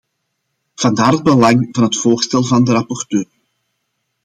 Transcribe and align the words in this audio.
Vandaar 0.75 1.11
het 1.11 1.23
belang 1.23 1.67
van 1.71 1.83
het 1.83 1.97
voorstel 1.97 2.43
van 2.43 2.63
de 2.63 2.71
rapporteur. 2.71 3.25